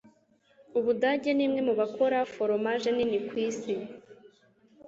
ubudage 0.77 1.29
nimwe 1.35 1.59
mubakora 1.67 2.19
foromaje 2.33 2.89
nini 2.95 3.19
kwisi 3.27 3.73